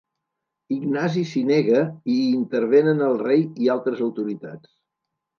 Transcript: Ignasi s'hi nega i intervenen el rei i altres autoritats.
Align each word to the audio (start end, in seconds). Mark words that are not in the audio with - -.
Ignasi 0.75 1.21
s'hi 1.31 1.41
nega 1.49 1.81
i 2.13 2.15
intervenen 2.29 3.03
el 3.09 3.19
rei 3.19 3.43
i 3.65 3.69
altres 3.75 4.01
autoritats. 4.07 4.73